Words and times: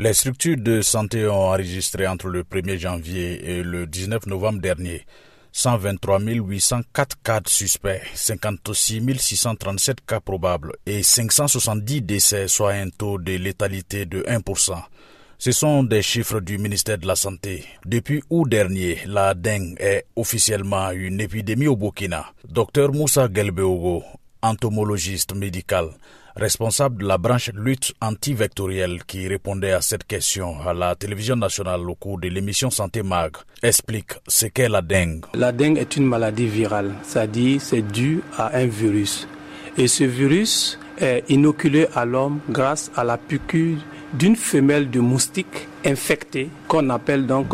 Les 0.00 0.14
structures 0.14 0.58
de 0.58 0.80
santé 0.80 1.26
ont 1.26 1.48
enregistré 1.48 2.06
entre 2.06 2.28
le 2.28 2.44
1er 2.44 2.78
janvier 2.78 3.50
et 3.50 3.64
le 3.64 3.84
19 3.84 4.26
novembre 4.26 4.60
dernier 4.60 5.04
123 5.50 6.20
804 6.20 7.16
cas 7.20 7.40
suspects, 7.48 8.00
56 8.14 9.02
637 9.18 10.06
cas 10.06 10.20
probables 10.20 10.76
et 10.86 11.02
570 11.02 12.02
décès, 12.02 12.46
soit 12.46 12.74
un 12.74 12.90
taux 12.90 13.18
de 13.18 13.32
létalité 13.32 14.06
de 14.06 14.22
1%. 14.22 14.80
Ce 15.36 15.50
sont 15.50 15.82
des 15.82 16.02
chiffres 16.02 16.38
du 16.38 16.58
ministère 16.58 16.98
de 16.98 17.06
la 17.08 17.16
Santé. 17.16 17.64
Depuis 17.84 18.22
août 18.30 18.48
dernier, 18.48 19.00
la 19.04 19.34
dengue 19.34 19.74
est 19.80 20.06
officiellement 20.14 20.92
une 20.92 21.20
épidémie 21.20 21.66
au 21.66 21.74
Burkina. 21.74 22.26
Docteur 22.48 22.92
Moussa 22.92 23.26
Gelbeogo, 23.26 24.04
entomologiste 24.42 25.34
médical, 25.34 25.88
responsable 26.38 27.02
de 27.02 27.08
la 27.08 27.18
branche 27.18 27.50
lutte 27.54 27.94
antivectorielle 28.00 29.04
qui 29.04 29.26
répondait 29.26 29.72
à 29.72 29.80
cette 29.80 30.04
question 30.04 30.60
à 30.60 30.72
la 30.72 30.94
télévision 30.94 31.36
nationale 31.36 31.80
au 31.88 31.94
cours 31.94 32.18
de 32.18 32.28
l'émission 32.28 32.70
Santé 32.70 33.02
Mag, 33.02 33.32
explique 33.62 34.12
ce 34.26 34.46
qu'est 34.46 34.68
la 34.68 34.80
dengue. 34.82 35.24
La 35.34 35.52
dengue 35.52 35.78
est 35.78 35.96
une 35.96 36.06
maladie 36.06 36.46
virale, 36.46 36.94
c'est-à-dire 37.02 37.60
c'est 37.60 37.82
dû 37.82 38.22
à 38.36 38.56
un 38.56 38.66
virus. 38.66 39.26
Et 39.76 39.88
ce 39.88 40.04
virus 40.04 40.78
est 40.98 41.24
inoculé 41.28 41.86
à 41.94 42.04
l'homme 42.04 42.40
grâce 42.48 42.90
à 42.96 43.04
la 43.04 43.18
piqûre 43.18 43.78
d'une 44.12 44.36
femelle 44.36 44.90
de 44.90 45.00
moustique 45.00 45.68
infectée 45.84 46.48
qu'on 46.66 46.90
appelle 46.90 47.26
donc 47.26 47.48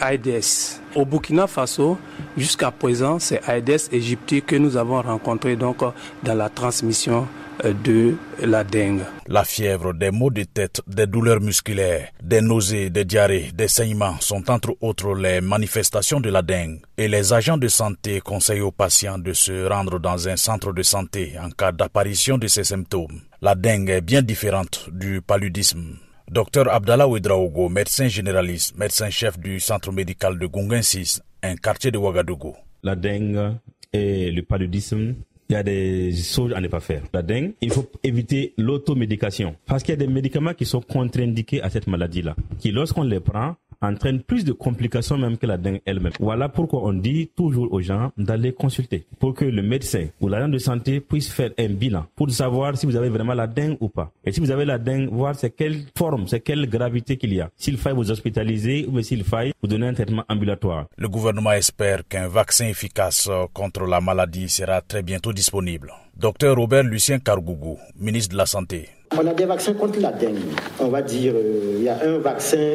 Aedes. 0.00 0.80
Au 0.94 1.04
Burkina 1.04 1.46
Faso, 1.46 1.98
jusqu'à 2.36 2.70
présent, 2.70 3.18
c'est 3.18 3.40
Aedes 3.48 3.88
aegypti 3.92 4.42
que 4.42 4.56
nous 4.56 4.76
avons 4.76 5.02
rencontré 5.02 5.56
donc 5.56 5.78
dans 6.22 6.34
la 6.34 6.48
transmission 6.48 7.26
euh, 7.64 7.72
de 7.84 8.14
la 8.40 8.64
dengue. 8.64 9.02
La 9.30 9.44
fièvre, 9.44 9.92
des 9.92 10.10
maux 10.10 10.30
de 10.30 10.44
tête, 10.44 10.80
des 10.86 11.06
douleurs 11.06 11.42
musculaires, 11.42 12.08
des 12.22 12.40
nausées, 12.40 12.88
des 12.88 13.04
diarrhées, 13.04 13.50
des 13.52 13.68
saignements 13.68 14.18
sont 14.20 14.50
entre 14.50 14.74
autres 14.80 15.14
les 15.14 15.42
manifestations 15.42 16.18
de 16.18 16.30
la 16.30 16.40
dengue. 16.40 16.80
Et 16.96 17.08
les 17.08 17.34
agents 17.34 17.58
de 17.58 17.68
santé 17.68 18.20
conseillent 18.20 18.62
aux 18.62 18.72
patients 18.72 19.18
de 19.18 19.34
se 19.34 19.68
rendre 19.68 19.98
dans 19.98 20.28
un 20.30 20.36
centre 20.36 20.72
de 20.72 20.82
santé 20.82 21.34
en 21.38 21.50
cas 21.50 21.72
d'apparition 21.72 22.38
de 22.38 22.46
ces 22.46 22.64
symptômes. 22.64 23.20
La 23.42 23.54
dengue 23.54 23.90
est 23.90 24.00
bien 24.00 24.22
différente 24.22 24.88
du 24.90 25.20
paludisme. 25.20 25.98
Docteur 26.30 26.72
Abdallah 26.72 27.06
Ouedraogo, 27.06 27.68
médecin 27.68 28.08
généraliste, 28.08 28.78
médecin-chef 28.78 29.38
du 29.38 29.60
centre 29.60 29.92
médical 29.92 30.38
de 30.38 30.46
Gungensis, 30.46 31.20
un 31.42 31.56
quartier 31.56 31.90
de 31.90 31.98
Ouagadougou. 31.98 32.56
La 32.82 32.96
dengue 32.96 33.56
et 33.92 34.30
le 34.30 34.42
paludisme 34.42 35.16
il 35.48 35.54
y 35.54 35.56
a 35.56 35.62
des 35.62 36.14
choses 36.14 36.52
à 36.52 36.60
ne 36.60 36.68
pas 36.68 36.80
faire. 36.80 37.02
La 37.12 37.22
dengue, 37.22 37.52
il 37.62 37.72
faut 37.72 37.86
éviter 38.04 38.52
l'automédication. 38.58 39.56
Parce 39.64 39.82
qu'il 39.82 39.92
y 39.92 39.96
a 39.96 39.96
des 39.96 40.06
médicaments 40.06 40.52
qui 40.52 40.66
sont 40.66 40.82
contre-indiqués 40.82 41.62
à 41.62 41.70
cette 41.70 41.86
maladie-là. 41.86 42.36
Qui, 42.58 42.70
lorsqu'on 42.70 43.02
les 43.02 43.20
prend, 43.20 43.56
entraîne 43.80 44.22
plus 44.22 44.44
de 44.44 44.52
complications 44.52 45.18
même 45.18 45.36
que 45.36 45.46
la 45.46 45.56
dengue 45.56 45.80
elle-même. 45.84 46.12
Voilà 46.20 46.48
pourquoi 46.48 46.84
on 46.84 46.92
dit 46.92 47.30
toujours 47.36 47.72
aux 47.72 47.80
gens 47.80 48.12
d'aller 48.16 48.52
consulter 48.52 49.06
pour 49.18 49.34
que 49.34 49.44
le 49.44 49.62
médecin 49.62 50.06
ou 50.20 50.28
l'agent 50.28 50.48
de 50.48 50.58
santé 50.58 51.00
puisse 51.00 51.30
faire 51.32 51.50
un 51.58 51.68
bilan 51.68 52.06
pour 52.16 52.30
savoir 52.30 52.76
si 52.76 52.86
vous 52.86 52.96
avez 52.96 53.08
vraiment 53.08 53.34
la 53.34 53.46
dengue 53.46 53.76
ou 53.80 53.88
pas. 53.88 54.10
Et 54.24 54.32
si 54.32 54.40
vous 54.40 54.50
avez 54.50 54.64
la 54.64 54.78
dengue, 54.78 55.08
voir 55.10 55.34
c'est 55.34 55.50
quelle 55.50 55.82
forme, 55.96 56.26
c'est 56.26 56.40
quelle 56.40 56.68
gravité 56.68 57.16
qu'il 57.16 57.34
y 57.34 57.40
a. 57.40 57.50
S'il 57.56 57.78
faille 57.78 57.94
vous 57.94 58.10
hospitaliser 58.10 58.86
ou 58.90 59.00
s'il 59.02 59.24
faille 59.24 59.52
vous 59.62 59.68
donner 59.68 59.88
un 59.88 59.94
traitement 59.94 60.24
ambulatoire. 60.28 60.86
Le 60.96 61.08
gouvernement 61.08 61.52
espère 61.52 62.06
qu'un 62.08 62.28
vaccin 62.28 62.66
efficace 62.66 63.28
contre 63.52 63.84
la 63.84 64.00
maladie 64.00 64.48
sera 64.48 64.80
très 64.80 65.02
bientôt 65.02 65.32
disponible. 65.32 65.92
Docteur 66.16 66.56
Robert 66.56 66.82
Lucien 66.82 67.20
Cargougou, 67.20 67.78
ministre 67.96 68.32
de 68.32 68.38
la 68.38 68.46
Santé. 68.46 68.88
On 69.16 69.26
a 69.26 69.32
des 69.32 69.46
vaccins 69.46 69.72
contre 69.72 70.00
la 70.00 70.12
dengue. 70.12 70.36
On 70.78 70.88
va 70.88 71.00
dire, 71.00 71.32
euh, 71.34 71.76
il 71.78 71.82
y 71.82 71.88
a 71.88 71.98
un 72.04 72.18
vaccin 72.18 72.74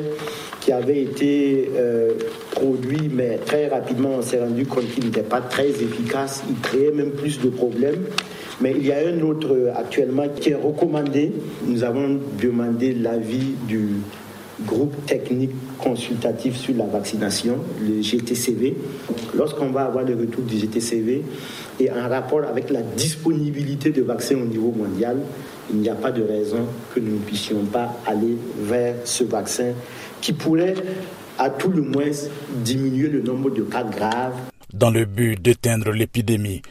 qui 0.60 0.72
avait 0.72 1.04
été 1.04 1.70
euh, 1.76 2.14
produit, 2.52 3.10
mais 3.14 3.38
très 3.38 3.68
rapidement, 3.68 4.16
on 4.18 4.22
s'est 4.22 4.40
rendu 4.40 4.66
compte 4.66 4.88
qu'il 4.88 5.06
n'était 5.06 5.22
pas 5.22 5.42
très 5.42 5.70
efficace. 5.70 6.44
Il 6.50 6.60
créait 6.60 6.92
même 6.92 7.12
plus 7.12 7.40
de 7.40 7.50
problèmes. 7.50 8.06
Mais 8.62 8.72
il 8.72 8.86
y 8.86 8.92
a 8.92 8.98
un 9.08 9.22
autre 9.22 9.54
euh, 9.54 9.74
actuellement 9.76 10.28
qui 10.36 10.50
est 10.50 10.56
recommandé. 10.56 11.34
Nous 11.66 11.84
avons 11.84 12.20
demandé 12.42 12.94
l'avis 12.94 13.54
du 13.68 13.90
groupe 14.66 15.06
technique 15.06 15.52
consultatif 15.78 16.58
sur 16.58 16.76
la 16.76 16.86
vaccination, 16.86 17.58
le 17.80 18.02
GTCV. 18.02 18.76
Lorsqu'on 19.36 19.72
va 19.72 19.86
avoir 19.86 20.04
le 20.06 20.16
retour 20.16 20.44
du 20.44 20.58
GTCV 20.58 21.24
et 21.80 21.92
en 21.92 22.08
rapport 22.08 22.44
avec 22.44 22.70
la 22.70 22.82
disponibilité 22.82 23.90
de 23.90 24.04
vaccins 24.04 24.36
au 24.36 24.46
niveau 24.46 24.72
mondial, 24.72 25.18
il 25.72 25.78
n'y 25.80 25.90
a 25.90 25.96
pas 25.96 26.12
de 26.12 26.22
raison 26.22 26.68
que 26.94 27.00
nous 27.00 27.14
ne 27.14 27.20
puissions 27.20 27.66
pas 27.66 27.98
aller 28.06 28.38
vers 28.60 28.96
ce 29.06 29.24
vaccin 29.24 29.74
qui 30.22 30.34
pourrait 30.34 30.76
à 31.40 31.50
tout 31.50 31.70
le 31.70 31.82
moins 31.82 32.12
diminuer 32.64 33.10
le 33.10 33.22
nombre 33.22 33.50
de 33.50 33.64
cas 33.64 33.84
graves. 33.84 34.36
Dans 34.72 34.92
le 34.92 35.06
but 35.06 35.42
d'éteindre 35.42 35.92
l'épidémie, 35.92 36.62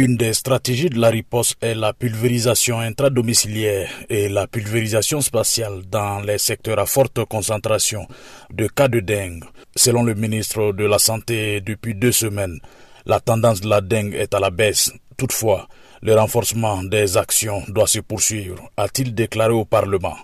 une 0.00 0.16
des 0.16 0.32
stratégies 0.32 0.88
de 0.88 0.98
la 0.98 1.10
riposte 1.10 1.56
est 1.60 1.74
la 1.74 1.92
pulvérisation 1.92 2.80
intradomiciliaire 2.80 3.90
et 4.08 4.30
la 4.30 4.46
pulvérisation 4.46 5.20
spatiale 5.20 5.82
dans 5.90 6.20
les 6.20 6.38
secteurs 6.38 6.78
à 6.78 6.86
forte 6.86 7.22
concentration 7.26 8.06
de 8.50 8.66
cas 8.66 8.88
de 8.88 9.00
dengue. 9.00 9.44
Selon 9.76 10.02
le 10.02 10.14
ministre 10.14 10.72
de 10.72 10.86
la 10.86 10.98
Santé, 10.98 11.60
depuis 11.60 11.94
deux 11.94 12.12
semaines, 12.12 12.60
la 13.04 13.20
tendance 13.20 13.60
de 13.60 13.68
la 13.68 13.82
dengue 13.82 14.14
est 14.14 14.32
à 14.32 14.40
la 14.40 14.48
baisse. 14.48 14.90
Toutefois, 15.18 15.68
le 16.00 16.14
renforcement 16.14 16.82
des 16.82 17.18
actions 17.18 17.62
doit 17.68 17.86
se 17.86 18.00
poursuivre, 18.00 18.70
a-t-il 18.78 19.14
déclaré 19.14 19.52
au 19.52 19.66
Parlement. 19.66 20.16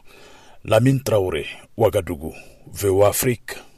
Lamine 0.64 1.02
Traoré, 1.02 1.44
Ouagadougou, 1.76 2.32
VO 2.72 3.04
Afrique. 3.04 3.52